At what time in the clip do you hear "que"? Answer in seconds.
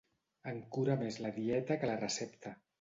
1.83-1.93